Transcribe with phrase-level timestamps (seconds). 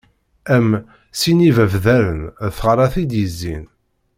[0.55, 0.69] Am:
[1.19, 3.65] sin n yibabdaren, d tɣalaṭ i d-yezzin.